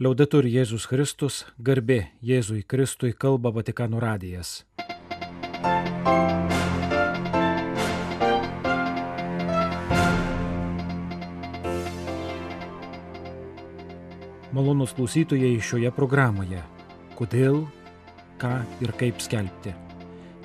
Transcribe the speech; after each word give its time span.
Liaudetur 0.00 0.46
Jėzus 0.48 0.86
Kristus, 0.88 1.42
garbė 1.60 2.06
Jėzui 2.24 2.62
Kristui 2.64 3.10
kalba 3.12 3.50
Vatikano 3.52 3.98
radijas. 4.00 4.62
Malonus 14.56 14.96
klausytojai 14.96 15.60
šioje 15.60 15.92
programoje. 15.92 16.62
Kodėl, 17.20 17.60
ką 18.40 18.54
ir 18.80 18.96
kaip 18.96 19.20
skelbti. 19.20 19.74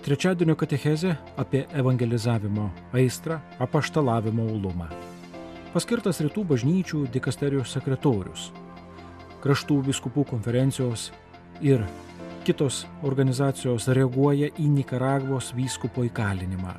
Trečiadienio 0.03 0.57
katechezė 0.59 1.15
apie 1.39 1.63
evangelizavimo 1.71 2.67
aistrą, 2.91 3.39
apaštalavimo 3.63 4.51
ulumą. 4.59 4.91
Paskirtas 5.71 6.19
rytų 6.27 6.43
bažnyčių 6.51 7.07
dikasterijos 7.15 7.71
sekretorius, 7.79 8.51
kraštų 9.45 9.77
viskupų 9.91 10.25
konferencijos 10.31 11.11
ir 11.61 11.85
kitos 12.45 12.83
organizacijos 13.05 13.85
reaguoja 13.93 14.49
į 14.57 14.67
Nikaragvos 14.79 15.51
vyskupo 15.57 16.05
įkalinimą. 16.09 16.73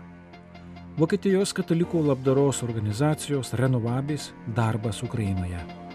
Vokietijos 0.98 1.52
katalikų 1.54 2.02
labdaros 2.08 2.62
organizacijos 2.66 3.54
Renovabis 3.60 4.30
darbas 4.56 5.02
Ukrainoje. 5.06 5.85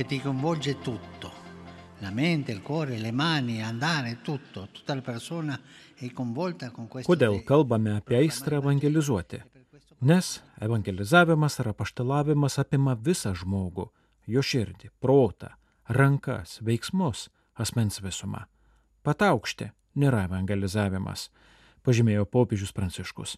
Che 0.00 0.06
ti 0.06 0.18
coinvolge 0.18 0.78
tutto, 0.78 1.30
la 1.98 2.10
mente, 2.10 2.52
il 2.52 2.62
cuore, 2.62 2.96
le 2.96 3.10
mani, 3.12 3.62
andare, 3.62 4.20
tutto, 4.22 4.68
tutta 4.72 4.94
la 4.94 5.02
persona 5.02 5.60
è 5.94 6.10
coinvolta 6.10 6.70
con 6.70 6.88
questo. 6.88 7.12
Kodėl 7.12 7.42
kalbame 7.44 7.92
apie 7.98 8.16
aistrą 8.16 8.62
evangelizuoti? 8.62 9.42
Nes 10.08 10.30
evangelizavimas 10.56 11.58
ar 11.60 11.74
apaštalavimas 11.74 12.56
apima 12.64 12.96
visą 12.96 13.34
žmogų, 13.36 13.90
jo 14.24 14.40
širdį, 14.40 14.88
protą, 15.04 15.52
rankas, 15.92 16.62
veiksmus, 16.64 17.28
asmens 17.60 18.00
visumą. 18.00 18.46
Pataukštė 19.04 19.68
nėra 20.00 20.24
evangelizavimas, 20.30 21.28
pažymėjo 21.84 22.24
popiežius 22.24 22.72
Pranciškus. 22.72 23.36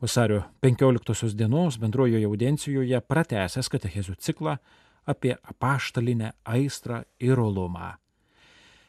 Vasario 0.00 0.46
15 0.64 1.36
dienos 1.36 1.76
bendrojoje 1.76 2.24
audiencijoje 2.24 3.04
pratęsęs 3.04 3.68
katechezių 3.68 4.16
ciklą 4.16 4.56
apie 5.08 5.34
apaštalinę 5.42 6.34
aistrą 6.44 7.02
ir 7.20 7.40
olumą. 7.40 7.94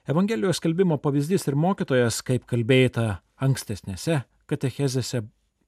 Evangelijos 0.09 0.57
skelbimo 0.59 0.97
pavyzdys 0.97 1.47
ir 1.47 1.55
mokytojas, 1.55 2.23
kaip 2.25 2.47
kalbėta 2.49 3.19
ankstesnėse 3.39 4.23
katechezėse, 4.49 5.23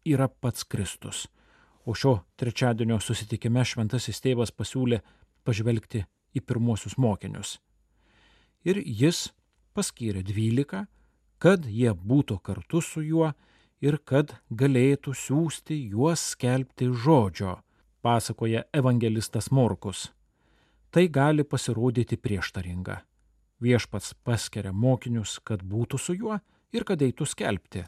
yra 0.06 0.28
pats 0.28 0.66
Kristus. 0.66 1.28
O 1.86 1.94
šio 1.98 2.20
trečiadienio 2.38 3.00
susitikime 3.02 3.64
šventasis 3.66 4.22
tėvas 4.22 4.54
pasiūlė 4.54 5.02
pažvelgti 5.46 6.04
į 6.38 6.42
pirmosius 6.46 6.98
mokinius. 6.98 7.60
Ir 8.66 8.82
jis 8.86 9.30
paskyrė 9.74 10.22
dvylika, 10.26 10.86
kad 11.42 11.66
jie 11.66 11.94
būtų 11.94 12.38
kartu 12.46 12.82
su 12.86 13.02
juo 13.02 13.32
ir 13.82 13.98
kad 14.06 14.36
galėtų 14.54 15.16
siūsti 15.18 15.78
juos 15.94 16.22
skelbti 16.36 16.92
žodžio, 17.04 17.58
pasakoja 18.06 18.66
evangelistas 18.74 19.50
Morkus. 19.50 20.12
Tai 20.92 21.08
gali 21.08 21.44
pasirodyti 21.44 22.18
prieštaringa. 22.18 22.98
Viešpats 23.64 24.14
paskiria 24.28 24.74
mokinius, 24.74 25.38
kad 25.44 25.62
būtų 25.64 26.00
su 26.00 26.16
juo 26.18 26.40
ir 26.76 26.84
kad 26.84 27.02
eitų 27.02 27.28
skelbti. 27.30 27.84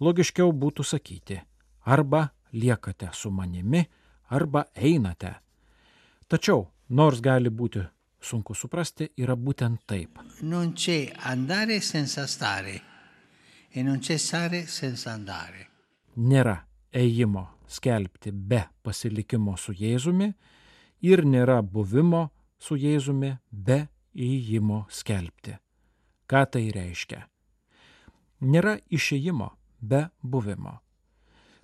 Logiškiau 0.00 0.52
būtų 0.52 0.84
sakyti, 0.86 1.40
arba 1.84 2.28
liekate 2.52 3.08
su 3.12 3.32
manimi, 3.34 3.82
arba 4.30 4.64
einate. 4.74 5.32
Tačiau, 6.30 6.68
nors 6.88 7.20
gali 7.20 7.50
būti 7.50 7.82
sunku 8.22 8.54
suprasti, 8.54 9.10
yra 9.18 9.34
būtent 9.34 9.82
taip. 9.86 10.20
Non 10.42 10.72
c'è 10.72 11.10
andare 11.26 11.80
senza 11.80 12.26
stare 12.26 12.80
e 13.70 13.82
non 13.82 13.98
c'è 13.98 14.16
stare 14.16 14.66
senza 14.66 15.12
andare. 15.12 15.66
Nėra 16.16 16.56
ėjimo 16.92 17.46
skelbti 17.66 18.32
be 18.32 18.62
pasilikimo 18.82 19.56
su 19.56 19.72
Jėzumi 19.72 20.32
ir 21.00 21.24
nėra 21.24 21.60
buvimo 21.62 22.28
su 22.60 22.76
Jėzumi 22.76 23.36
be 23.50 23.86
įėjimo 24.14 24.84
skelbti. 24.90 25.56
Ką 26.30 26.44
tai 26.52 26.68
reiškia? 26.74 27.24
Nėra 28.40 28.78
išėjimo 28.88 29.50
be 29.80 30.06
buvimo. 30.22 30.78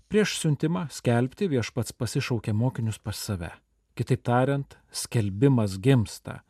Prieš 0.07 0.37
siuntimą 0.41 0.87
skelbti 0.93 1.49
viešpats 1.51 1.95
pasišaukė 1.99 2.53
mokinius 2.55 2.99
pas 3.03 3.19
save. 3.19 3.51
Kitaip 3.97 4.23
tariant, 4.23 4.77
skelbimas 4.93 5.79
gimsta 5.83 6.43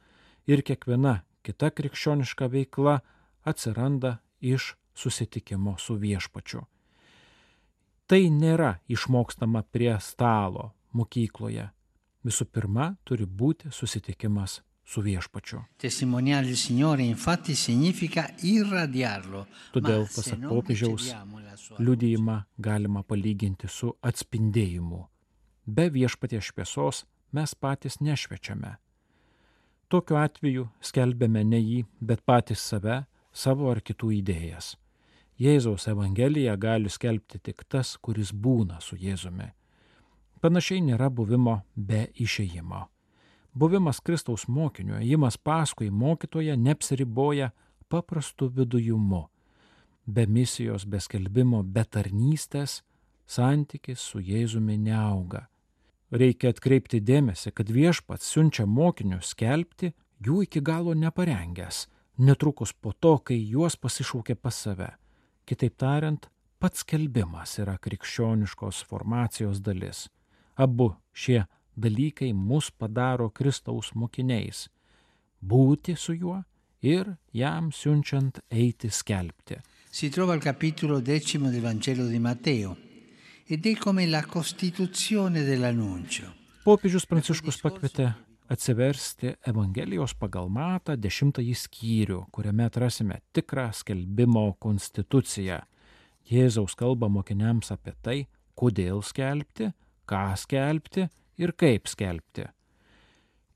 ir 0.47 0.63
kiekviena 0.67 1.23
kita 1.47 1.71
krikščioniška 1.71 2.49
veikla 2.53 2.99
atsiranda 3.47 4.19
iš 4.41 4.75
susitikimo 4.97 5.77
su 5.79 5.95
viešpačiu. 6.01 6.65
Tai 8.07 8.21
nėra 8.31 8.77
išmokstama 8.91 9.63
prie 9.71 9.95
stalo 10.03 10.73
mokykloje. 10.95 11.71
Visų 12.27 12.49
pirma, 12.51 12.97
turi 13.07 13.27
būti 13.27 13.71
susitikimas 13.71 14.61
su 14.87 15.03
viešpačiu. 15.03 15.61
Todėl, 19.75 20.07
pasak 20.15 20.47
popiežiaus, 20.47 21.11
liudijimą 21.79 22.39
galima 22.59 23.03
palyginti 23.03 23.71
su 23.71 23.93
atspindėjimu. 24.03 25.05
Be 25.67 25.89
viešpaties 25.91 26.51
šviesos 26.51 27.05
mes 27.35 27.55
patys 27.55 28.01
nešvečiame. 28.01 28.77
Tokiu 29.91 30.19
atveju 30.19 30.67
skelbėme 30.83 31.45
ne 31.47 31.61
jį, 31.63 31.85
bet 32.01 32.25
patys 32.27 32.63
save, 32.63 33.05
savo 33.31 33.71
ar 33.71 33.83
kitų 33.83 34.11
idėjas. 34.19 34.75
Jėzaus 35.39 35.87
Evangeliją 35.91 36.57
gali 36.57 36.91
skelbti 36.91 37.39
tik 37.39 37.67
tas, 37.69 37.97
kuris 38.01 38.33
būna 38.33 38.81
su 38.81 38.97
Jėzumi. 38.97 39.51
Panašiai 40.41 40.83
nėra 40.85 41.09
buvimo 41.11 41.63
be 41.75 42.07
išėjimo. 42.15 42.87
Buvimas 43.57 44.03
Kristaus 44.05 44.45
mokiniu, 44.53 44.99
ėjimas 45.01 45.39
paskui 45.41 45.89
mokytoje 45.89 46.57
neapsiriboja 46.61 47.53
paprastu 47.89 48.51
vidujumu. 48.53 49.23
Be 50.07 50.27
misijos, 50.27 50.85
be 50.85 51.01
skelbimo, 51.01 51.63
be 51.65 51.85
tarnystės 51.89 52.83
santykis 53.27 54.03
su 54.11 54.21
Jėzumi 54.21 54.77
neauga. 54.79 55.47
Reikia 56.13 56.53
atkreipti 56.53 57.01
dėmesį, 57.03 57.51
kad 57.57 57.73
viešpats 57.73 58.29
siunčia 58.31 58.67
mokinius 58.71 59.33
skelbti, 59.33 59.91
jų 60.23 60.43
iki 60.45 60.61
galo 60.63 60.95
neparengęs, 60.95 61.87
netrukus 62.23 62.73
po 62.73 62.93
to, 62.93 63.17
kai 63.19 63.41
juos 63.41 63.75
pasišaukė 63.81 64.37
pas 64.39 64.55
save. 64.55 64.93
Kitaip 65.49 65.75
tariant, 65.81 66.29
pats 66.63 66.85
skelbimas 66.85 67.57
yra 67.63 67.79
krikščioniškos 67.83 68.85
formacijos 68.87 69.65
dalis. 69.65 70.07
Abu 70.57 70.95
šie 71.13 71.45
dalykai 71.77 72.33
mus 72.33 72.71
padaro 72.71 73.29
Kristaus 73.31 73.93
mokiniais- 73.95 74.69
būti 75.51 75.97
su 75.97 76.15
juo 76.15 76.45
ir 76.83 77.17
jam 77.33 77.71
siunčiant 77.73 78.41
eiti 78.51 78.89
skelbti. 78.91 79.57
Si 79.91 80.09
trova 80.11 80.33
al 80.33 80.41
capitolo 80.41 81.01
decimo 81.01 81.51
del 81.51 81.61
Vangelo 81.61 82.07
di 82.07 82.19
Matteo 82.19 82.77
ed 83.47 83.67
è 83.67 83.77
come 83.77 84.07
la 84.07 84.25
costituzione 84.25 85.45
dell'annuncio. 85.45 86.33
Popiežius 86.65 87.07
Pranciškus 87.07 87.61
pakvietė 87.63 88.09
atsiversti 88.49 89.37
Evangelijos 89.47 90.15
pagal 90.19 90.49
matą 90.51 90.97
dešimtąjį 90.97 91.55
skyrių, 91.55 92.21
kuriame 92.31 92.67
atrasime 92.67 93.21
tikrą 93.33 93.71
skelbimo 93.73 94.57
konstituciją. 94.59 95.61
Jėzaus 96.27 96.75
kalba 96.75 97.09
mokiniams 97.09 97.71
apie 97.71 97.95
tai, 98.03 98.27
kodėl 98.59 99.03
skelbti, 99.03 99.71
ką 100.07 100.37
skelbti 100.39 101.09
ir 101.43 101.53
kaip 101.59 101.89
skelbti. 101.91 102.47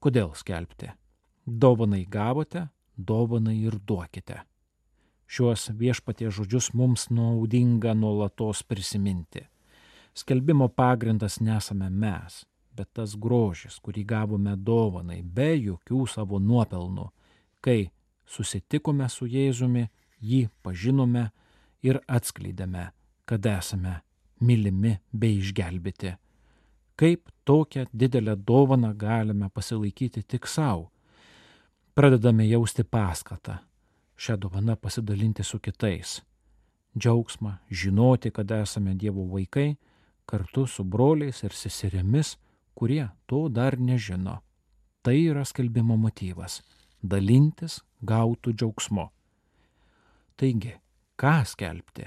Kodėl 0.00 0.32
skelbti? 0.36 0.90
Dovanai 1.46 2.04
gavote, 2.08 2.68
dovanai 2.96 3.56
ir 3.62 3.78
duokite. 3.86 4.42
Šiuos 5.30 5.68
viešpatie 5.78 6.30
žodžius 6.34 6.72
mums 6.74 7.06
naudinga 7.10 7.94
nuolatos 7.94 8.64
prisiminti. 8.66 9.44
Skelbimo 10.14 10.66
pagrindas 10.68 11.38
nesame 11.40 11.90
mes, 11.90 12.42
bet 12.74 12.90
tas 12.98 13.14
grožis, 13.14 13.78
kurį 13.78 14.02
gavome 14.08 14.56
dovanai 14.56 15.20
be 15.22 15.52
jokių 15.54 16.06
savo 16.10 16.40
nuopelnų, 16.42 17.06
kai 17.62 17.92
susitikome 18.26 19.06
su 19.08 19.28
Jėzumi, 19.30 19.86
jį 20.20 20.48
pažinome 20.64 21.28
ir 21.86 22.00
atskleidėme, 22.08 22.90
kad 23.24 23.46
esame 23.46 24.00
mylimi 24.40 24.96
bei 25.12 25.38
išgelbėti. 25.38 26.16
Kaip 27.00 27.28
tokią 27.44 27.86
didelę 27.94 28.36
dovaną 28.36 28.94
galime 28.94 29.48
pasilaikyti 29.50 30.22
tik 30.22 30.48
savo. 30.48 30.90
Pradedame 31.94 32.44
jausti 32.48 32.84
paskatą 32.84 33.54
šią 34.20 34.36
dovaną 34.36 34.76
pasidalinti 34.76 35.44
su 35.44 35.58
kitais. 35.58 36.20
Džiaugsmą 36.98 37.52
žinoti, 37.70 38.30
kad 38.30 38.50
esame 38.50 38.94
Dievo 38.94 39.24
vaikai, 39.32 39.76
kartu 40.26 40.66
su 40.66 40.84
broliais 40.84 41.42
ir 41.42 41.52
seserimis, 41.52 42.36
kurie 42.74 43.08
to 43.26 43.48
dar 43.48 43.78
nežino. 43.78 44.36
Tai 45.02 45.16
yra 45.30 45.44
skelbimo 45.44 45.96
motyvas- 45.96 46.60
dalintis 47.12 47.80
gautų 48.04 48.52
džiaugsmu. 48.52 49.08
Taigi, 50.36 50.74
ką 51.16 51.46
skelbti? 51.46 52.04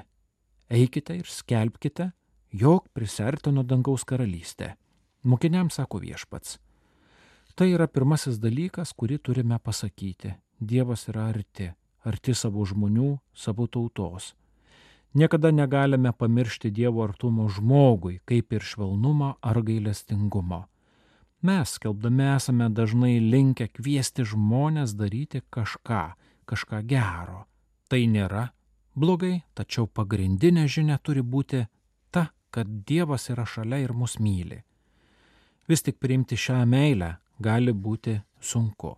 Eikite 0.69 1.17
ir 1.17 1.25
skelbkite, 1.25 2.11
jog 2.51 2.87
prisertino 2.93 3.63
dangaus 3.63 4.03
karalystė. 4.05 4.75
Mokiniams 5.23 5.79
sako 5.79 6.01
viešpats. 6.03 6.59
Tai 7.55 7.69
yra 7.69 7.87
pirmasis 7.87 8.39
dalykas, 8.41 8.91
kurį 8.97 9.19
turime 9.23 9.59
pasakyti. 9.59 10.33
Dievas 10.59 11.07
yra 11.11 11.27
arti, 11.31 11.69
arti 12.03 12.33
savo 12.33 12.65
žmonių, 12.65 13.11
savo 13.33 13.67
tautos. 13.67 14.33
Niekada 15.13 15.51
negalime 15.51 16.11
pamiršti 16.11 16.71
Dievo 16.73 17.03
artumo 17.03 17.45
žmogui, 17.47 18.19
kaip 18.25 18.53
ir 18.53 18.65
švelnumo 18.65 19.35
ar 19.41 19.61
gailestingumo. 19.61 20.63
Mes, 21.43 21.75
skelbdami, 21.77 22.25
esame 22.35 22.69
dažnai 22.71 23.19
linkę 23.19 23.67
kviesti 23.69 24.25
žmonės 24.25 24.95
daryti 24.97 25.43
kažką, 25.53 26.03
kažką 26.49 26.81
gero. 26.89 27.45
Tai 27.91 28.01
nėra 28.09 28.47
blogai, 28.95 29.43
tačiau 29.53 29.85
pagrindinė 29.87 30.65
žinia 30.67 30.97
turi 30.97 31.21
būti 31.21 31.65
ta, 32.09 32.31
kad 32.49 32.71
Dievas 32.87 33.29
yra 33.29 33.45
šalia 33.45 33.83
ir 33.83 33.93
mus 33.93 34.17
myli. 34.19 34.63
Vis 35.67 35.81
tik 35.83 35.99
priimti 35.99 36.35
šią 36.35 36.65
meilę 36.67 37.13
gali 37.39 37.71
būti 37.71 38.17
sunku. 38.41 38.97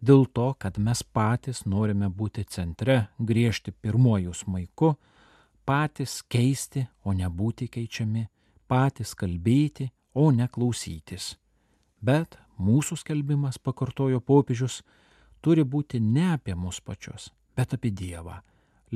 Dėl 0.00 0.24
to, 0.32 0.54
kad 0.56 0.78
mes 0.80 1.02
patys 1.04 1.66
norime 1.68 2.08
būti 2.08 2.46
centre, 2.48 3.10
griežti 3.18 3.72
pirmojų 3.72 4.32
smaiku, 4.32 4.94
patys 5.68 6.22
keisti, 6.24 6.86
o 7.04 7.12
ne 7.12 7.28
būti 7.28 7.68
keičiami, 7.68 8.24
patys 8.68 9.12
kalbėti, 9.14 9.90
o 10.14 10.30
ne 10.32 10.48
klausytis. 10.48 11.34
Bet 12.00 12.38
mūsų 12.56 12.96
skelbimas, 13.02 13.60
pakartojo 13.60 14.22
popiežius, 14.24 14.80
turi 15.44 15.64
būti 15.64 16.00
ne 16.00 16.32
apie 16.32 16.56
mus 16.56 16.80
pačius, 16.80 17.28
bet 17.56 17.76
apie 17.76 17.92
Dievą, 17.92 18.40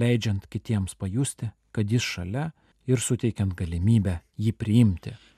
leidžiant 0.00 0.48
kitiems 0.48 0.96
pajusti, 0.96 1.50
kad 1.70 1.92
jis 1.92 2.02
šalia 2.02 2.48
ir 2.86 3.00
suteikiant 3.00 3.54
galimybę 3.56 4.18
jį 4.40 4.52
priimti. 4.58 5.10
Punto. 5.10 5.34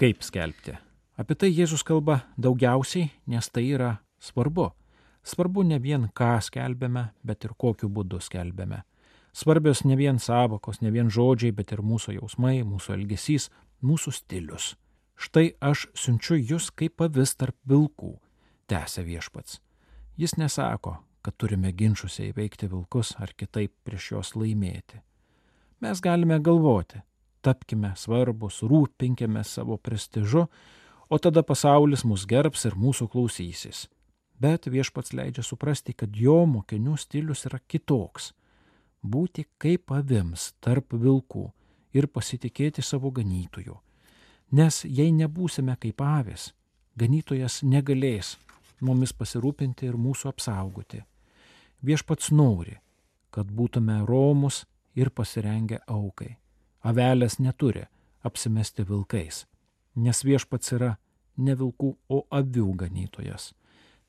Kaip 0.00 0.24
skelbti? 0.26 0.74
Apie 1.20 1.36
tai 1.38 1.52
Jėzus 1.52 1.84
kalba 1.86 2.24
daugiausiai, 2.40 3.10
nes 3.30 3.50
tai 3.52 3.68
yra 3.76 3.92
svarbu. 4.18 4.70
Svarbu 5.22 5.62
ne 5.68 5.78
vien 5.78 6.08
ką 6.16 6.38
skelbėme, 6.42 7.10
bet 7.22 7.44
ir 7.44 7.52
kokiu 7.54 7.90
būdu 7.92 8.18
skelbėme. 8.24 8.80
Svarbios 9.32 9.84
ne 9.84 9.94
vien 9.94 10.18
savokos, 10.18 10.80
ne 10.80 10.90
vien 10.90 11.12
žodžiai, 11.12 11.52
bet 11.54 11.70
ir 11.76 11.84
mūsų 11.86 12.16
jausmai, 12.16 12.64
mūsų 12.66 12.96
elgesys, 12.96 13.50
mūsų 13.84 14.14
stilius. 14.16 14.72
Štai 15.20 15.52
aš 15.60 15.86
siunčiu 15.94 16.40
jūs 16.40 16.70
kaip 16.74 16.96
pavis 16.98 17.36
tarp 17.36 17.54
vilkų, 17.68 18.16
tęsė 18.72 19.04
viešpats. 19.06 19.60
Jis 20.18 20.34
nesako, 20.40 20.96
kad 21.22 21.36
turime 21.36 21.72
ginčiuose 21.72 22.30
įveikti 22.30 22.68
vilkus 22.70 23.14
ar 23.20 23.32
kitaip 23.36 23.72
prieš 23.84 24.10
juos 24.12 24.34
laimėti. 24.36 25.00
Mes 25.80 26.00
galime 26.00 26.40
galvoti, 26.40 27.00
tapkime 27.40 27.94
svarbus, 27.96 28.60
rūpinkime 28.62 29.44
savo 29.44 29.76
prestižu, 29.76 30.46
o 31.10 31.18
tada 31.18 31.42
pasaulis 31.42 32.04
mus 32.04 32.26
gerbs 32.28 32.66
ir 32.68 32.76
mūsų 32.76 33.08
klausysis. 33.12 33.86
Bet 34.40 34.68
viešpats 34.72 35.12
leidžia 35.12 35.44
suprasti, 35.44 35.92
kad 35.92 36.16
jo 36.16 36.44
mokinių 36.48 36.96
stilius 36.96 37.44
yra 37.48 37.60
kitoks- 37.60 38.32
būti 39.12 39.44
kaip 39.58 39.92
avims 39.92 40.52
tarp 40.60 40.92
vilkų 40.92 41.50
ir 41.92 42.06
pasitikėti 42.06 42.82
savo 42.82 43.10
ganytoju. 43.10 43.76
Nes 44.52 44.84
jei 44.84 45.12
nebūsime 45.12 45.76
kaip 45.78 46.00
avis, 46.00 46.52
ganytojas 46.96 47.62
negalės 47.62 48.36
mumis 48.80 49.12
pasirūpinti 49.12 49.86
ir 49.86 49.96
mūsų 49.96 50.28
apsaugoti. 50.32 51.02
Viešpats 51.82 52.30
nori, 52.36 52.76
kad 53.30 53.48
būtume 53.48 54.02
romus 54.06 54.64
ir 54.94 55.10
pasirengę 55.10 55.80
aukai. 55.88 56.36
Avelės 56.84 57.38
neturi 57.40 57.86
apsimesti 58.24 58.84
vilkais, 58.88 59.44
nes 59.96 60.24
viešpats 60.24 60.74
yra 60.76 60.94
ne 61.40 61.54
vilkų, 61.56 61.94
o 62.08 62.24
avių 62.30 62.72
ganytojas. 62.84 63.52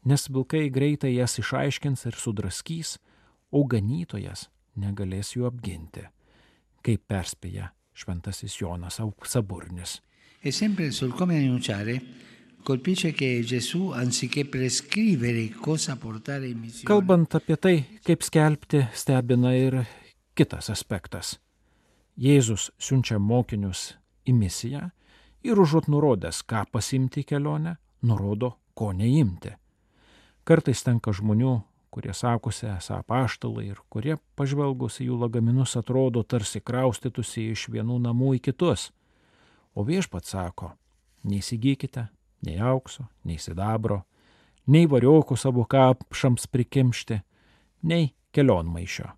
Nes 0.04 0.28
vilkai 0.30 0.66
greitai 0.74 1.14
jas 1.14 1.38
išaiškins 1.40 2.08
ir 2.10 2.18
sudraskys, 2.18 2.98
o 3.52 3.64
ganytojas 3.64 4.48
negalės 4.76 5.36
jų 5.36 5.46
apginti, 5.48 6.08
kaip 6.82 7.04
perspėja 7.08 7.72
šventasis 7.94 8.56
Jonas 8.60 9.00
Auksaburnis. 9.04 10.00
E 10.42 10.52
sempre 10.52 10.92
sul 10.92 11.14
come 11.14 11.38
annunciare, 11.38 12.00
colpisce 12.64 13.12
che 13.12 13.42
Gesù, 13.44 13.90
anziché 13.90 14.46
prescrivere 14.46 15.50
cosa 15.50 15.96
portare 15.96 16.48
in 16.48 16.60
missione, 16.60 16.86
Kalbant 16.86 17.36
apie 17.36 17.58
tai, 17.58 18.00
kaip 18.04 18.22
skelbti, 18.22 18.88
stebina 18.94 19.54
ir 19.56 19.82
kitas 20.34 20.70
aspektas. 20.70 21.40
Jėzus 22.22 22.70
siunčia 22.78 23.18
mokinius 23.20 23.96
į 24.28 24.36
misiją 24.38 24.90
ir 25.44 25.60
užuot 25.60 25.90
nurodęs, 25.90 26.44
ką 26.46 26.66
pasimti 26.72 27.24
kelionę, 27.26 27.78
nurodo, 28.06 28.58
ko 28.74 28.92
neimti. 28.94 29.56
Kartais 30.46 30.84
tenka 30.84 31.14
žmonių, 31.14 31.56
kurie 31.92 32.14
sakosi 32.14 32.70
esą 32.72 33.02
paštalai 33.08 33.68
ir 33.72 33.82
kurie 33.90 34.16
pažvelgus 34.40 35.02
į 35.02 35.10
jų 35.10 35.20
lagaminus 35.26 35.76
atrodo 35.80 36.24
tarsi 36.24 36.62
kraustytųsi 36.62 37.50
iš 37.52 37.68
vienų 37.74 38.00
namų 38.08 38.38
į 38.38 38.46
kitus. 38.48 38.90
O 39.76 39.84
viešpat 39.88 40.26
sako, 40.28 40.74
neįsigykite 41.24 42.08
nei 42.48 42.60
aukso, 42.60 43.08
nei 43.24 43.38
sidabro, 43.38 44.04
nei 44.68 44.88
variokų 44.90 45.38
savo 45.38 45.66
kapšams 45.70 46.48
prikimšti, 46.52 47.22
nei 47.88 48.14
kelionmaišio 48.32 49.12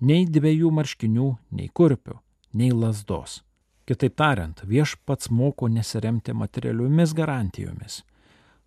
nei 0.00 0.26
dviejų 0.30 0.70
marškinių, 0.74 1.28
nei 1.50 1.68
kurpių, 1.74 2.18
nei 2.54 2.70
lasdos. 2.72 3.42
Kitaip 3.88 4.14
tariant, 4.20 4.60
viešpats 4.68 5.30
moko 5.32 5.68
nesiremti 5.68 6.34
materialiomis 6.36 7.14
garantijomis. 7.16 8.02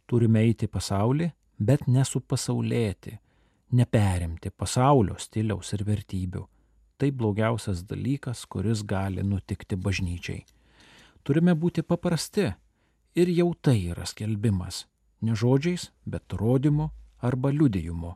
Turime 0.09 0.41
eiti 0.47 0.67
į 0.67 0.71
pasaulį, 0.73 1.29
bet 1.61 1.85
nesupasaulėti, 1.87 3.19
neperimti 3.77 4.51
pasaulio 4.51 5.15
stiliaus 5.21 5.71
ir 5.77 5.85
vertybių. 5.87 6.47
Tai 6.97 7.11
blogiausias 7.17 7.85
dalykas, 7.87 8.43
kuris 8.45 8.81
gali 8.85 9.23
nutikti 9.23 9.77
bažnyčiai. 9.77 10.43
Turime 11.23 11.53
būti 11.53 11.85
paprasti 11.85 12.49
ir 13.15 13.29
jau 13.29 13.53
tai 13.61 13.79
yra 13.91 14.05
skelbimas. 14.05 14.85
Ne 15.21 15.35
žodžiais, 15.35 15.91
bet 16.05 16.33
rodymu 16.33 16.89
arba 17.21 17.51
liudijimu. 17.51 18.15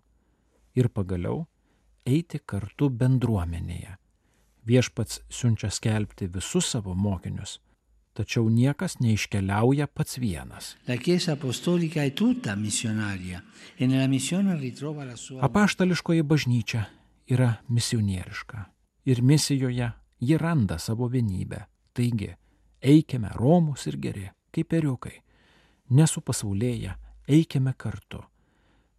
Ir 0.76 0.90
pagaliau 0.90 1.46
eiti 2.06 2.40
kartu 2.46 2.90
bendruomenėje. 2.90 3.98
Viešpats 4.66 5.22
siunčia 5.30 5.70
skelbti 5.70 6.28
visus 6.34 6.72
savo 6.74 6.96
mokinius, 6.98 7.60
tačiau 8.18 8.50
niekas 8.50 8.98
neiškeliauja 9.00 9.88
pats 9.88 10.18
vienas. 10.18 10.76
E 10.88 10.98
Apaštališkoji 15.42 16.24
bažnyčia 16.24 16.86
yra 17.30 17.54
misionieriška 17.70 18.66
ir 19.06 19.22
misijoje 19.22 19.92
ji 20.20 20.38
randa 20.38 20.80
savo 20.80 21.08
vienybę. 21.10 21.66
Taigi, 21.94 22.34
eikime 22.82 23.30
romus 23.34 23.88
ir 23.88 23.98
geri, 23.98 24.30
kaip 24.56 24.72
periukai. 24.72 25.20
Nesupasaulėję, 25.92 26.96
eikime 27.28 27.74
kartu. 27.78 28.24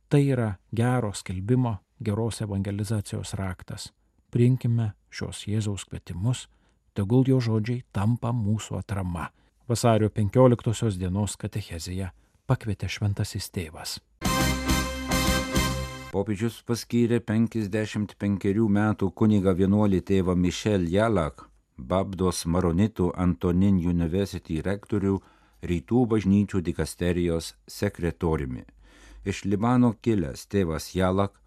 Tai 0.08 0.20
yra 0.22 0.52
gero 0.70 1.12
skelbimo 1.12 1.78
geros 2.00 2.42
evangelizacijos 2.44 3.34
raktas. 3.34 3.90
Priimkime 4.30 4.92
šios 5.10 5.46
Jėzaus 5.48 5.86
kvietimus, 5.88 6.46
tegul 6.94 7.26
jo 7.26 7.40
žodžiai 7.40 7.82
tampa 7.92 8.32
mūsų 8.36 8.78
atrama. 8.82 9.30
Vasario 9.66 10.10
15 10.14 10.98
dienos 11.00 11.34
katechezėje 11.40 12.12
pakvietė 12.46 12.88
šventasis 12.88 13.50
tėvas. 13.50 13.98
Popiežius 16.12 16.60
paskyrė 16.64 17.18
55 17.20 18.68
metų 18.78 19.10
kuniga 19.10 19.52
vienuolį 19.52 20.00
tėvą 20.06 20.36
Mišel 20.38 20.86
Jalak, 20.88 21.48
Babdos 21.76 22.46
Maronitų 22.46 23.10
Antonin 23.20 23.76
University 23.76 24.62
rektorių 24.64 25.18
rytų 25.62 26.06
bažnyčių 26.12 26.60
dikasterijos 26.60 27.54
sekretoriumi. 27.66 28.64
Iš 29.24 29.44
Libano 29.44 29.94
kilęs 30.02 30.46
tėvas 30.50 30.92
Jalak 30.94 31.40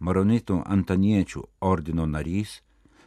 Maronitų 0.00 0.62
Antaniečių 0.64 1.42
ordino 1.60 2.06
narys, 2.06 2.60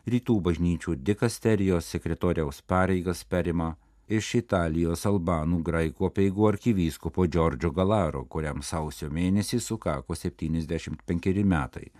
Rytų 0.10 0.40
bažnyčių 0.42 0.96
dikasterijos 1.06 1.86
sekretoriaus 1.94 2.64
pareigas 2.66 3.22
perima 3.24 3.78
iš 4.08 4.36
Italijos 4.40 5.06
albanų 5.06 5.62
graikų 5.68 6.10
peigų 6.16 6.48
arkivyskupo 6.50 7.28
Džordžo 7.28 7.70
Galaro, 7.76 8.26
kuriam 8.26 8.62
sausio 8.64 9.10
mėnesį 9.14 9.60
sukako 9.62 10.16
75 10.16 11.44
metai. 11.44 11.92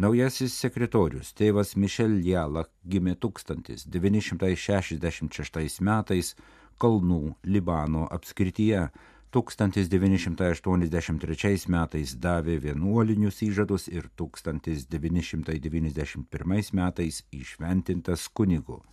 Naujasis 0.00 0.56
sekretorius 0.58 1.32
tėvas 1.38 1.76
Mišel 1.76 2.26
Jalak 2.26 2.70
gimė 2.88 3.14
1966 3.20 5.80
metais 5.86 6.34
Kalnų 6.78 7.34
Libano 7.44 8.08
apskrityje 8.10 8.88
1983 9.32 11.64
metais 11.72 12.12
davė 12.20 12.58
vienuolinius 12.60 13.40
įžadus 13.46 13.86
ir 13.88 14.10
1991 14.20 16.76
metais 16.76 17.22
išventintas 17.32 18.28
kunigu. 18.28 18.84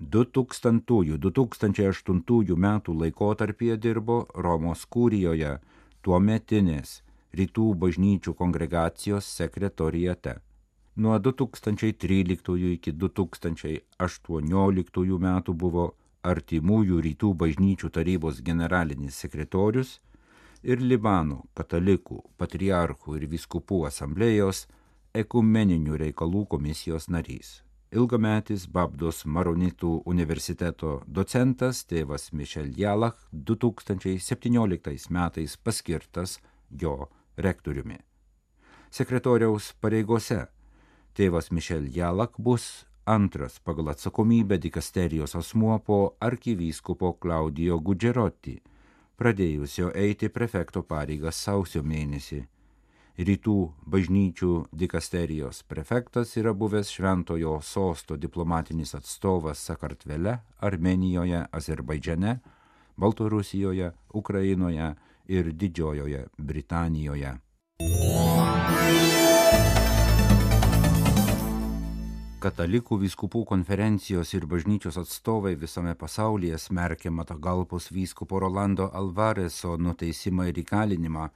2000-2008 0.00 2.56
metų 2.56 2.94
laikotarpyje 3.02 3.76
dirbo 3.76 4.26
Romos 4.34 4.86
kūrijoje 4.86 5.58
tuometinės 6.00 7.02
rytų 7.36 7.74
bažnyčių 7.82 8.34
kongregacijos 8.34 9.24
sekretorijate. 9.36 10.34
Nuo 10.96 11.18
2013 11.18 12.72
iki 12.74 12.92
2018 12.92 15.18
metų 15.26 15.54
buvo 15.54 15.94
artimųjų 16.22 17.00
rytų 17.06 17.32
bažnyčių 17.42 17.90
tarybos 17.94 18.42
generalinis 18.44 19.16
sekretorius 19.22 19.98
ir 20.62 20.82
Libano 20.84 21.46
katalikų, 21.56 22.20
patriarchų 22.36 23.16
ir 23.16 23.26
viskupų 23.32 23.86
asamblėjos 23.88 24.66
ekumeninių 25.16 25.96
reikalų 26.04 26.44
komisijos 26.50 27.08
narys. 27.08 27.60
Ilgametis 27.90 28.68
Babdos 28.70 29.24
Maronitų 29.26 30.02
universiteto 30.06 31.00
docentas 31.08 31.82
tėvas 31.90 32.28
Mišel 32.32 32.70
Jalach 32.78 33.16
2017 33.32 35.10
metais 35.10 35.56
paskirtas 35.56 36.36
jo 36.70 37.08
rektoriumi. 37.36 37.98
Sekretoriaus 38.94 39.72
pareigose 39.80 40.44
tėvas 41.18 41.50
Mišel 41.50 41.90
Jalach 41.90 42.38
bus 42.38 42.86
antras 43.04 43.58
pagal 43.58 43.88
atsakomybę 43.88 44.58
dikasterijos 44.58 45.36
asmuo 45.36 45.78
po 45.78 46.14
arkivyskupo 46.20 47.12
Klaudijo 47.12 47.78
Gudžeroti, 47.78 48.60
pradėjusio 49.18 49.90
eiti 49.94 50.28
prefekto 50.28 50.82
pareigas 50.82 51.36
sausio 51.44 51.82
mėnesį. 51.82 52.40
Rytų 53.20 53.56
bažnyčių 53.84 54.52
dikasterijos 54.72 55.62
prefektas 55.68 56.36
yra 56.40 56.54
buvęs 56.56 56.88
Šventojo 56.88 57.58
sosto 57.60 58.16
diplomatinis 58.16 58.94
atstovas 58.96 59.60
Sakartvele, 59.60 60.38
Armenijoje, 60.60 61.44
Azerbaidžiane, 61.52 62.38
Baltarusijoje, 62.96 63.92
Ukrainoje 64.14 64.94
ir 65.28 65.52
Didžiojoje 65.52 66.26
Britanijoje. 66.38 67.34
Katalikų 72.40 72.96
vyskupų 73.02 73.42
konferencijos 73.44 74.30
ir 74.32 74.46
bažnyčios 74.48 74.96
atstovai 74.96 75.50
visame 75.60 75.92
pasaulyje 76.02 76.56
smerkia 76.62 77.10
Matagalpos 77.12 77.90
vyskupo 77.92 78.38
Rolando 78.40 78.86
Alvareso 78.96 79.74
nuteisimą 79.76 80.46
ir 80.48 80.60
įkalinimą 80.62 81.26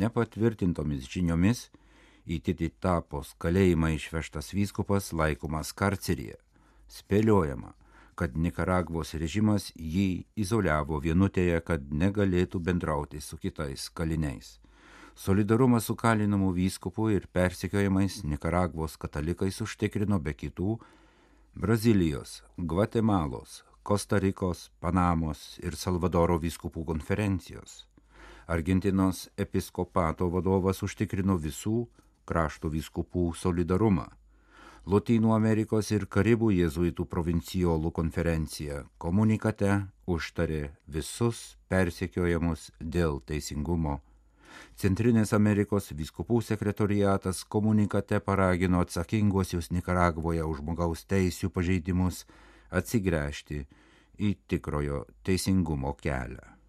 nepatvirtintomis 0.00 1.10
žiniomis 1.12 1.66
į 2.24 2.38
Tititapos 2.46 3.34
kalėjimą 3.44 3.92
išvežtas 3.98 4.48
vyskupas 4.56 5.10
laikomas 5.12 5.74
karceryje. 5.76 6.38
Spėliojama, 6.88 7.74
kad 8.16 8.32
Nikaragvos 8.32 9.12
režimas 9.20 9.68
jį 9.76 10.24
izoliavo 10.40 11.04
vienutėje, 11.04 11.60
kad 11.60 11.84
negalėtų 11.92 12.64
bendrauti 12.64 13.20
su 13.20 13.36
kitais 13.36 13.90
kaliniais 13.92 14.56
solidarumą 15.14 15.80
su 15.80 15.96
kalinamu 15.96 16.52
vyskupu 16.52 17.10
ir 17.10 17.26
persekiojimais 17.32 18.22
Nikaragvos 18.24 18.96
katalikais 18.96 19.60
užtikrino 19.60 20.18
be 20.18 20.34
kitų 20.34 20.78
Brazilijos, 21.54 22.42
Gvatemalos, 22.56 23.64
Kostarikos, 23.82 24.70
Panamos 24.80 25.58
ir 25.58 25.74
Salvadoro 25.76 26.38
vyskupų 26.38 26.84
konferencijos. 26.86 27.86
Argentinos 28.46 29.28
episkopato 29.36 30.28
vadovas 30.30 30.82
užtikrino 30.82 31.36
visų 31.36 31.88
krašto 32.24 32.70
vyskupų 32.70 33.32
solidarumą. 33.34 34.06
Lotynų 34.86 35.34
Amerikos 35.34 35.90
ir 35.92 36.06
Karibų 36.06 36.52
jėzuitų 36.56 37.04
provincijolų 37.04 37.90
konferencija 37.92 38.84
komunikate 38.98 39.82
užtarė 40.06 40.70
visus 40.86 41.58
persekiojamus 41.68 42.70
dėl 42.80 43.20
teisingumo 43.26 43.98
Centrinės 44.80 45.34
Amerikos 45.36 45.90
viskupų 45.96 46.40
sekretoriatas 46.44 47.42
komunikate 47.44 48.20
paragino 48.24 48.80
atsakinguosius 48.84 49.70
Nikaragvoje 49.74 50.46
už 50.46 50.62
žmogaus 50.62 51.04
teisų 51.10 51.50
pažeidimus 51.54 52.24
atsigręžti 52.70 53.66
į 54.20 54.32
tikrojo 54.48 55.04
teisingumo 55.26 55.92
kelią. 56.00 56.60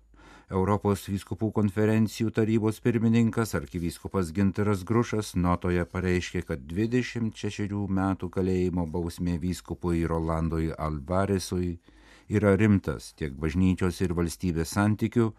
Europos 0.52 1.06
vyskupų 1.08 1.48
konferencijų 1.56 2.34
tarybos 2.36 2.82
pirmininkas 2.84 3.54
arkivyskupas 3.56 4.34
Ginteras 4.36 4.82
Grušas 4.84 5.30
notoje 5.40 5.86
pareiškė, 5.88 6.42
kad 6.50 6.66
26 6.68 7.72
metų 7.88 8.28
kalėjimo 8.36 8.84
bausmė 8.92 9.38
vyskupui 9.40 10.04
Rolandui 10.12 10.74
Alvaresui 10.76 11.78
yra 12.28 12.58
rimtas 12.60 13.14
tiek 13.16 13.32
bažnyčios 13.40 14.02
ir 14.04 14.12
valstybės 14.18 14.76
santykių, 14.76 15.30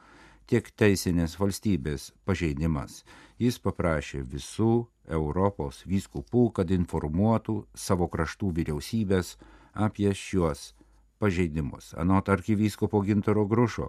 tiek 0.53 0.69
teisinės 0.77 1.39
valstybės 1.41 2.11
pažeidimas. 2.29 2.99
Jis 3.41 3.57
paprašė 3.65 4.21
visų 4.29 4.85
Europos 5.09 5.81
vyskupų, 5.89 6.51
kad 6.59 6.71
informuotų 6.77 7.63
savo 7.73 8.09
kraštų 8.13 8.51
vyriausybės 8.59 9.39
apie 9.73 10.13
šiuos 10.13 10.75
pažeidimus. 11.23 11.95
Anot 11.97 12.29
arkivyskupo 12.29 13.01
Gintaro 13.07 13.47
Grušo, 13.49 13.89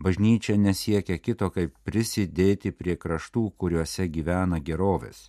bažnyčia 0.00 0.56
nesiekia 0.56 1.18
kito 1.20 1.50
kaip 1.52 1.76
prisidėti 1.84 2.72
prie 2.72 2.96
kraštų, 2.96 3.50
kuriuose 3.60 4.08
gyvena 4.08 4.62
gerovės. 4.64 5.28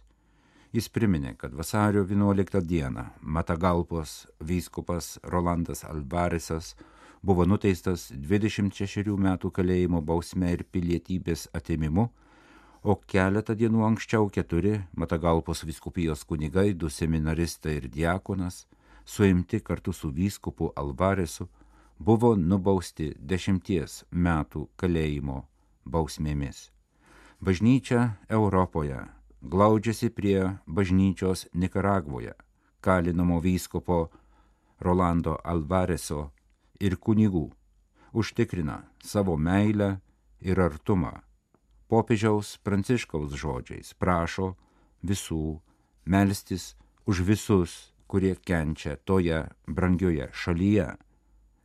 Jis 0.71 0.87
priminė, 0.91 1.35
kad 1.39 1.53
vasario 1.55 2.07
11 2.07 2.63
dieną 2.63 3.09
Matagalpos 3.21 4.25
vyskupas 4.39 5.17
Rolandas 5.23 5.83
Alvarisas 5.83 6.75
buvo 7.25 7.45
nuteistas 7.49 8.11
26 8.13 9.15
metų 9.17 9.49
kalėjimo 9.57 10.01
bausme 10.05 10.51
ir 10.53 10.61
pilietybės 10.69 11.47
atimimu, 11.57 12.09
o 12.85 12.93
keletą 13.09 13.55
dienų 13.57 13.81
anksčiau 13.87 14.29
keturi 14.29 14.75
Matagalpos 14.93 15.63
viskupijos 15.65 16.21
kunigai, 16.29 16.73
du 16.77 16.89
seminaristai 16.89 17.79
ir 17.79 17.87
diakonas, 17.89 18.67
suimti 19.05 19.59
kartu 19.59 19.93
su 19.93 20.11
vyskupu 20.13 20.69
Alvaresu, 20.77 21.47
buvo 21.97 22.35
nubausti 22.35 23.15
dešimties 23.17 24.03
metų 24.11 24.67
kalėjimo 24.77 25.41
bausmėmis. 25.85 26.69
Bažnyčia 27.41 28.19
Europoje 28.29 29.01
glaudžiasi 29.41 30.11
prie 30.13 30.59
bažnyčios 30.67 31.47
Nikaragvoje, 31.53 32.37
kalinamo 32.85 33.41
vyskupo 33.41 34.11
Rolando 34.79 35.39
Alvareso 35.43 36.34
ir 36.79 36.97
kunigų, 36.97 37.49
užtikrina 38.13 38.83
savo 39.03 39.37
meilę 39.37 39.99
ir 40.41 40.59
artumą. 40.59 41.13
Popiežiaus 41.87 42.57
Pranciškaus 42.65 43.35
žodžiais 43.37 43.93
prašo 43.93 44.55
visų 45.05 45.59
melstis 46.05 46.73
už 47.05 47.21
visus, 47.21 47.93
kurie 48.07 48.35
kenčia 48.35 48.95
toje 48.97 49.45
brangioje 49.67 50.29
šalyje, 50.33 50.87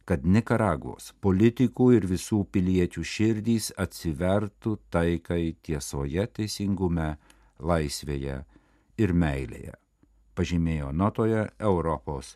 kad 0.04 0.24
Nikaragvos 0.26 1.12
politikų 1.22 1.92
ir 1.96 2.06
visų 2.10 2.42
piliečių 2.52 3.04
širdys 3.06 3.70
atsivertų 3.78 4.76
taikai 4.90 5.54
tiesoje, 5.62 6.26
teisingume, 6.26 7.14
laisvėje 7.60 8.40
ir 9.00 9.12
meilėje, 9.14 9.76
pažymėjo 10.34 10.90
notoje 10.96 11.46
Europos 11.60 12.34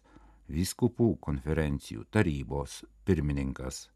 vyskupų 0.49 1.17
konferencijų 1.21 2.05
tarybos 2.11 2.83
pirmininkas. 3.05 3.89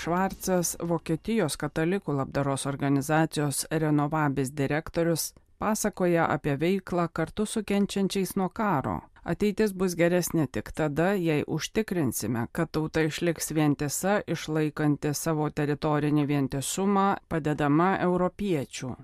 Švarcas, 0.00 0.76
Vokietijos 0.80 1.58
katalikų 1.60 2.14
labdaros 2.16 2.64
organizacijos 2.66 3.66
Renovabis 3.70 4.54
direktorius, 4.56 5.34
pasakoja 5.60 6.24
apie 6.32 6.54
veiklą 6.56 7.08
kartu 7.12 7.44
su 7.46 7.60
kenčiančiais 7.64 8.32
nuo 8.36 8.48
karo. 8.48 9.00
Ateitis 9.28 9.74
bus 9.76 9.94
geresnė 10.00 10.46
tik 10.48 10.72
tada, 10.72 11.10
jei 11.12 11.44
užtikrinsime, 11.44 12.46
kad 12.56 12.72
tauta 12.72 13.04
išliks 13.04 13.52
vientisa, 13.52 14.22
išlaikanti 14.24 15.12
savo 15.14 15.50
teritorinį 15.52 16.24
vientisumą, 16.32 17.06
padedama 17.28 17.92
europiečių. 18.00 18.94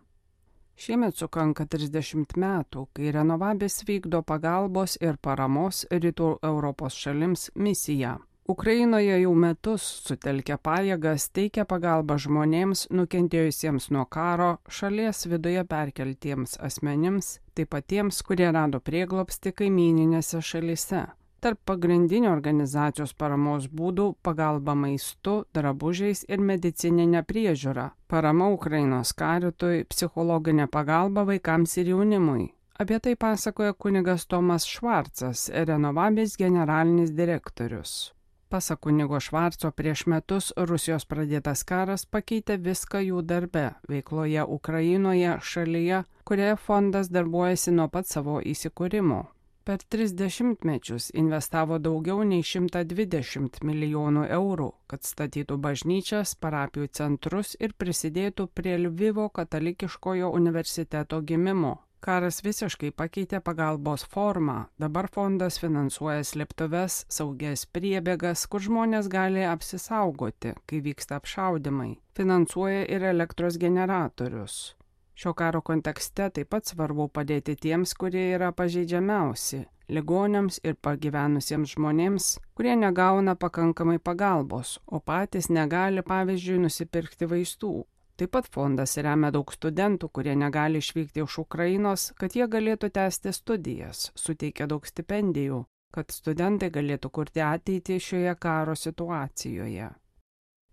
Šiemet 0.76 1.16
sukanka 1.16 1.64
30 1.73 2.37
metų, 2.37 2.87
kai 2.92 3.12
Renovabis 3.14 3.80
vykdo 3.88 4.21
pagalbos 4.23 4.99
ir 5.00 5.16
paramos 5.16 5.87
rytų 5.88 6.35
Europos 6.45 6.99
šalims 7.00 7.49
misiją. 7.56 8.18
Ukrainoje 8.47 9.16
jau 9.23 9.33
metus 9.35 9.87
sutelkia 10.06 10.54
pajėgas, 10.62 11.30
teikia 11.35 11.64
pagalbą 11.66 12.14
žmonėms 12.23 12.85
nukentėjusiems 12.95 13.88
nuo 13.97 14.04
karo, 14.06 14.52
šalies 14.68 15.26
viduje 15.33 15.64
perkeltiems 15.66 16.54
asmenims, 16.68 17.38
taip 17.59 17.73
pat 17.73 17.88
tiems, 17.90 18.21
kurie 18.23 18.52
rado 18.54 18.78
prieglopsti 18.78 19.50
kaimininėse 19.56 20.45
šalise. 20.45 21.06
Tarp 21.47 21.61
pagrindinių 21.62 22.26
organizacijos 22.26 23.12
paramos 23.15 23.69
būdų- 23.71 24.05
pagalba 24.26 24.73
maistu, 24.75 25.45
drabužiais 25.55 26.25
ir 26.29 26.41
medicininė 26.43 27.21
priežiūra, 27.23 27.85
parama 28.09 28.49
Ukrainos 28.50 29.12
karitui, 29.12 29.85
psichologinė 29.85 30.67
pagalba 30.67 31.23
vaikams 31.29 31.76
ir 31.79 31.93
jaunimui. 31.93 32.49
Apie 32.81 32.99
tai 32.99 33.15
pasakoja 33.15 33.75
kunigas 33.75 34.26
Tomas 34.26 34.67
Švarcas, 34.67 35.49
Renovabės 35.50 36.37
generalinis 36.37 37.15
direktorius. 37.15 38.12
Pasak 38.50 38.81
kunigo 38.81 39.21
Švarco 39.21 39.71
prieš 39.71 40.07
metus 40.07 40.53
Rusijos 40.57 41.07
pradėtas 41.07 41.62
karas 41.65 42.07
pakeitė 42.07 42.59
viską 42.59 43.05
jų 43.07 43.23
darbe, 43.23 43.75
veikloje 43.88 44.43
Ukrainoje, 44.59 45.38
šalyje, 45.43 46.05
kurioje 46.25 46.57
fondas 46.57 47.09
darbuojasi 47.09 47.71
nuo 47.71 47.88
pat 47.88 48.07
savo 48.07 48.41
įsikūrimo. 48.41 49.36
Per 49.67 49.83
tris 49.83 50.13
dešimtmečius 50.15 51.09
investavo 51.19 51.81
daugiau 51.83 52.21
nei 52.23 52.45
120 52.47 53.65
milijonų 53.67 54.23
eurų, 54.37 54.69
kad 54.87 55.03
statytų 55.03 55.57
bažnyčias, 55.65 56.37
parapijų 56.39 56.87
centrus 56.99 57.57
ir 57.59 57.75
prisidėtų 57.75 58.47
prie 58.55 58.77
Lvivo 58.79 59.27
katalikiškojo 59.41 60.31
universiteto 60.39 61.19
gimimo. 61.33 61.75
Karas 61.99 62.39
visiškai 62.47 62.93
pakeitė 62.95 63.43
pagalbos 63.43 64.07
formą. 64.15 64.57
Dabar 64.79 65.11
fondas 65.11 65.59
finansuoja 65.59 66.23
slėptuves, 66.31 67.03
saugias 67.11 67.67
priebėgas, 67.67 68.47
kur 68.47 68.63
žmonės 68.63 69.11
gali 69.11 69.43
apsisaugoti, 69.51 70.55
kai 70.63 70.83
vyksta 70.87 71.19
apšaudimai. 71.19 71.97
Finansuoja 72.15 72.87
ir 72.87 73.11
elektros 73.11 73.59
generatorius. 73.59 74.77
Šio 75.17 75.33
karo 75.33 75.63
kontekste 75.65 76.27
taip 76.29 76.51
pat 76.53 76.69
svarbu 76.69 77.07
padėti 77.09 77.55
tiems, 77.57 77.95
kurie 77.97 78.25
yra 78.37 78.51
pažeidžiamiausi- 78.53 79.63
ligonėms 79.97 80.59
ir 80.63 80.77
pagyvenusiems 80.87 81.73
žmonėms, 81.73 82.27
kurie 82.55 82.75
negauna 82.77 83.35
pakankamai 83.35 83.97
pagalbos, 83.99 84.79
o 84.87 85.01
patys 85.01 85.49
negali, 85.49 86.03
pavyzdžiui, 86.03 86.59
nusipirkti 86.67 87.31
vaistų. 87.33 87.73
Taip 88.17 88.31
pat 88.31 88.47
fondas 88.53 88.97
remia 88.97 89.31
daug 89.31 89.53
studentų, 89.53 90.13
kurie 90.13 90.37
negali 90.37 90.85
išvykti 90.85 91.25
iš 91.25 91.39
Ukrainos, 91.39 92.13
kad 92.21 92.37
jie 92.37 92.47
galėtų 92.47 92.91
tęsti 92.91 93.33
studijas, 93.33 94.11
suteikia 94.15 94.67
daug 94.67 94.85
stipendijų, 94.85 95.65
kad 95.93 96.13
studentai 96.13 96.71
galėtų 96.71 97.11
kurti 97.11 97.41
ateitį 97.41 98.01
šioje 98.01 98.37
karo 98.39 98.75
situacijoje. 98.75 99.95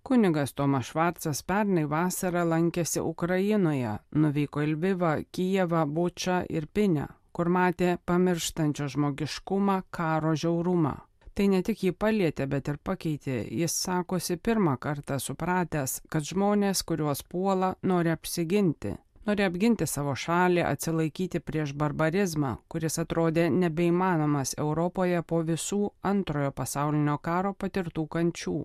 Kunigas 0.04 0.52
Tomas 0.54 0.90
Švarcas 0.92 1.40
pernai 1.48 1.86
vasarą 1.88 2.42
lankėsi 2.44 3.00
Ukrainoje, 3.00 3.94
nuvyko 4.20 4.64
į 4.66 4.74
Lvivą, 4.74 5.12
Kijevą, 5.32 5.86
Bučą 5.88 6.42
ir 6.52 6.68
Pinę, 6.68 7.06
kur 7.32 7.48
matė 7.48 7.94
pamirštančio 8.12 8.90
žmogiškumą, 8.96 9.78
karo 9.96 10.34
žiaurumą. 10.36 10.94
Tai 11.34 11.48
ne 11.54 11.64
tik 11.70 11.86
jį 11.86 11.94
palėtė, 12.04 12.50
bet 12.52 12.68
ir 12.74 12.82
pakeitė. 12.90 13.38
Jis 13.62 13.78
sakosi 13.86 14.36
pirmą 14.38 14.76
kartą 14.78 15.22
supratęs, 15.24 16.02
kad 16.12 16.28
žmonės, 16.28 16.84
kuriuos 16.84 17.24
puola, 17.24 17.72
nori 17.82 18.12
apsiginti. 18.12 18.94
Nori 19.24 19.48
apginti 19.48 19.88
savo 19.88 20.20
šalį, 20.20 20.66
atsilaikyti 20.68 21.40
prieš 21.40 21.72
barbarizmą, 21.80 22.58
kuris 22.68 23.00
atrodė 23.00 23.48
nebeįmanomas 23.56 24.58
Europoje 24.60 25.24
po 25.24 25.40
visų 25.48 25.84
antrojo 26.14 26.52
pasaulinio 26.52 27.22
karo 27.24 27.56
patirtų 27.56 28.10
kančių. 28.18 28.60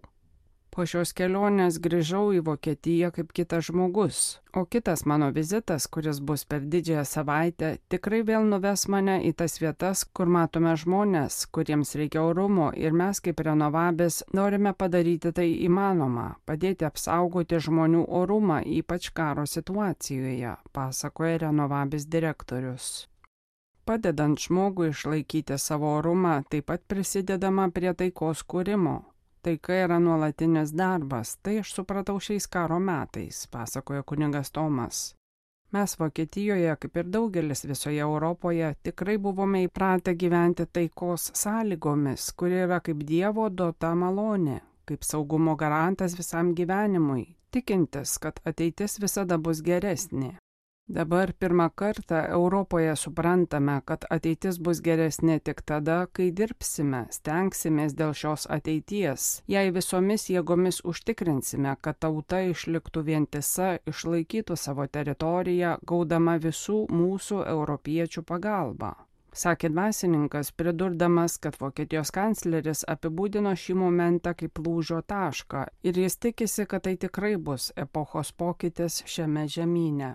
Po 0.70 0.84
šios 0.86 1.14
kelionės 1.16 1.78
grįžau 1.82 2.28
į 2.36 2.42
Vokietiją 2.46 3.08
kaip 3.14 3.32
kitas 3.36 3.68
žmogus, 3.68 4.18
o 4.52 4.64
kitas 4.68 5.04
mano 5.08 5.30
vizitas, 5.34 5.86
kuris 5.88 6.20
bus 6.20 6.44
per 6.44 6.60
didžiąją 6.74 7.04
savaitę, 7.08 7.70
tikrai 7.88 8.20
vėl 8.28 8.44
nuves 8.50 8.84
mane 8.92 9.16
į 9.30 9.32
tas 9.40 9.58
vietas, 9.62 10.04
kur 10.04 10.30
matome 10.36 10.76
žmonės, 10.82 11.40
kuriems 11.56 11.94
reikia 11.98 12.22
orumo 12.28 12.68
ir 12.76 12.94
mes 13.00 13.22
kaip 13.24 13.42
renovabės 13.48 14.20
norime 14.36 14.74
padaryti 14.76 15.32
tai 15.40 15.48
įmanoma, 15.66 16.28
padėti 16.46 16.86
apsaugoti 16.90 17.62
žmonių 17.68 18.04
orumą, 18.22 18.60
ypač 18.78 19.10
karo 19.10 19.48
situacijoje, 19.48 20.56
pasakoja 20.76 21.44
renovabės 21.48 22.06
direktorius. 22.06 23.06
Padedant 23.88 24.36
žmogui 24.36 24.92
išlaikyti 24.92 25.56
savo 25.56 25.94
orumą, 25.96 26.42
taip 26.52 26.68
pat 26.68 26.82
prisidedama 26.92 27.70
prie 27.72 27.94
taikos 27.96 28.44
kūrimo 28.44 28.98
taika 29.48 29.72
yra 29.72 29.96
nuolatinis 29.98 30.74
darbas, 30.76 31.36
tai 31.42 31.58
aš 31.62 31.72
supratau 31.78 32.18
šiais 32.20 32.46
karo 32.52 32.76
metais, 32.78 33.46
pasakoja 33.48 34.02
kuningas 34.02 34.52
Tomas. 34.52 34.98
Mes 35.72 35.94
Vokietijoje, 36.00 36.74
kaip 36.80 36.96
ir 36.96 37.08
daugelis 37.12 37.64
visoje 37.68 38.00
Europoje, 38.04 38.74
tikrai 38.82 39.16
buvome 39.18 39.62
įpratę 39.64 40.12
gyventi 40.20 40.66
taikos 40.72 41.30
sąlygomis, 41.40 42.28
kuri 42.36 42.60
yra 42.66 42.80
kaip 42.84 43.04
Dievo 43.08 43.48
duota 43.48 43.94
malonė, 43.94 44.58
kaip 44.88 45.04
saugumo 45.04 45.56
garantas 45.56 46.16
visam 46.20 46.52
gyvenimui, 46.56 47.24
tikintis, 47.50 48.18
kad 48.20 48.40
ateitis 48.44 49.00
visada 49.00 49.40
bus 49.40 49.64
geresnė. 49.64 50.34
Dabar 50.88 51.32
pirmą 51.32 51.70
kartą 51.70 52.14
Europoje 52.14 52.96
suprantame, 52.96 53.82
kad 53.84 54.04
ateitis 54.10 54.56
bus 54.58 54.78
geresnė 54.80 55.34
tik 55.44 55.58
tada, 55.68 55.96
kai 56.16 56.30
dirbsime, 56.32 57.02
stengsimės 57.12 57.92
dėl 57.98 58.14
šios 58.16 58.46
ateities, 58.56 59.26
jei 59.52 59.68
visomis 59.74 60.22
jėgomis 60.32 60.78
užtikrinsime, 60.92 61.74
kad 61.84 61.98
tauta 62.00 62.40
išliktų 62.40 63.02
vientisa, 63.04 63.66
išlaikytų 63.92 64.56
savo 64.56 64.86
teritoriją, 64.88 65.74
gaudama 65.84 66.38
visų 66.40 66.78
mūsų 66.88 67.42
europiečių 67.50 68.22
pagalbą. 68.30 68.94
Sakė 69.36 69.68
dvasininkas, 69.68 70.54
pridurdamas, 70.56 71.36
kad 71.36 71.58
Vokietijos 71.60 72.14
kancleris 72.16 72.86
apibūdino 72.88 73.52
šį 73.64 73.76
momentą 73.82 74.32
kaip 74.40 74.62
lūžio 74.64 75.02
tašką 75.04 75.66
ir 75.84 76.00
jis 76.00 76.16
tikisi, 76.16 76.64
kad 76.64 76.86
tai 76.88 76.96
tikrai 76.96 77.34
bus 77.36 77.68
epochos 77.76 78.32
pokytis 78.32 79.02
šiame 79.04 79.44
žemynė. 79.52 80.14